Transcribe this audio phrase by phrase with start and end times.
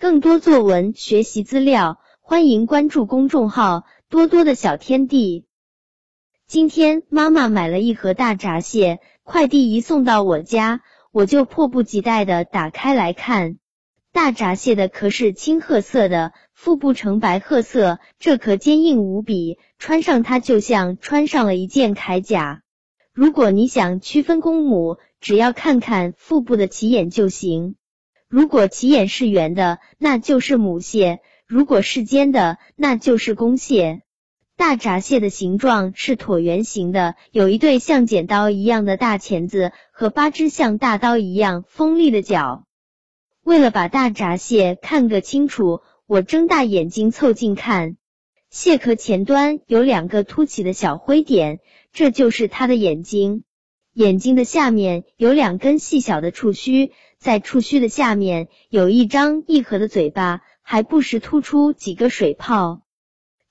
[0.00, 5.44] 更多作文学习资料，欢迎关注公众号“多多的小天地”。
[6.48, 10.80] 今天妈妈买了一盒大闸蟹，快递一送到我家，
[11.12, 13.58] 我就迫不及待的打开来看。
[14.10, 22.62] 大闸蟹的壳是青褐色的，腹部呈白褐色，这壳坚硬无比，穿上它就像穿上了一件铠甲。
[23.12, 27.74] 如果你想区分公母，只要看看腹部的起眼就行。
[28.30, 31.18] 如果起眼是圆的，那就是母蟹；
[31.48, 34.02] 如果是尖的，那就是公蟹。
[34.56, 42.66] 大闸蟹的形状是椭圆形的，有一对像剪刀一样的大钳子和八只像大刀一样锋利的角。
[43.42, 47.96] 为了把大闸蟹看个清楚，我睁大眼睛凑近看，
[48.48, 51.58] 蟹壳前端有两个凸起的小灰点。
[51.92, 53.42] 这就是它的眼睛，
[53.92, 62.80] 眼睛的下面有两根细小的触须，在触须的下面有一张一合的嘴巴，还不时突出几个水泡。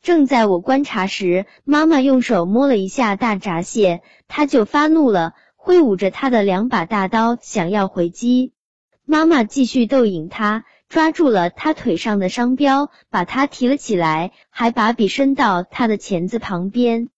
[0.00, 8.54] 正在我观察时，妈妈用手摸了一下大闸蟹，它就发怒了，挥舞着它的两把大刀想要回击。
[9.04, 17.10] 妈妈继续逗引它，抓住了它腿上的商标，把它提了起来，还把笔伸到它的钳子旁边。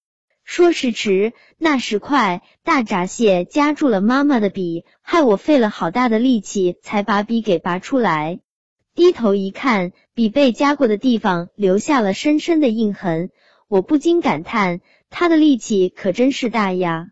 [0.51, 8.41] 说时迟，那时快，大闸蟹夹住了妈妈的笔，害我费了好大的力气才把笔给拔出来。
[8.97, 13.31] 低头一看，笔被夹过的地方留下了深深的印痕，
[13.69, 17.11] 我不禁感叹，他的力气可真是大呀。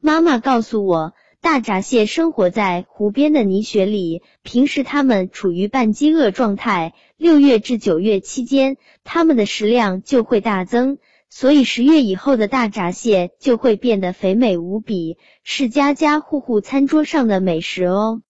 [0.00, 10.98] 妈妈告诉我，大闸蟹生活在湖边的泥穴里，平时它们处于半饥饿状态，六月至九月期间，它们的食量就会大增。
[11.30, 18.22] 所以十月以后的大闸蟹就会变得肥美无比，是家家户户餐桌上的美食哦。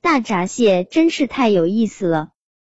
[0.00, 2.31] 大闸蟹真是太有意思了。